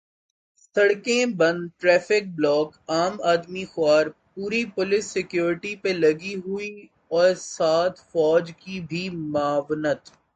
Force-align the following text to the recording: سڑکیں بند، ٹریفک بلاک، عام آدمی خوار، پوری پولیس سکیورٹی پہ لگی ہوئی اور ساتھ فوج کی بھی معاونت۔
سڑکیں 0.75 1.25
بند، 1.39 1.61
ٹریفک 1.79 2.23
بلاک، 2.35 2.69
عام 2.87 3.13
آدمی 3.31 3.65
خوار، 3.65 4.05
پوری 4.33 4.63
پولیس 4.75 5.05
سکیورٹی 5.15 5.75
پہ 5.81 5.89
لگی 5.95 6.35
ہوئی 6.45 6.71
اور 7.09 7.33
ساتھ 7.37 8.01
فوج 8.11 8.51
کی 8.59 8.79
بھی 8.89 9.03
معاونت۔ 9.33 10.01